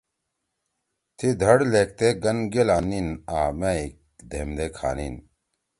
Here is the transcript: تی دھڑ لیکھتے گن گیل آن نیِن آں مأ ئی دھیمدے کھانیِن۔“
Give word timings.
تی 1.17 1.27
دھڑ 1.41 1.57
لیکھتے 1.73 2.07
گن 2.23 2.37
گیل 2.51 2.69
آن 2.75 2.83
نیِن 2.89 3.07
آں 3.37 3.49
مأ 3.59 3.71
ئی 3.75 3.83
دھیمدے 4.29 4.65
کھانیِن۔“ 4.77 5.15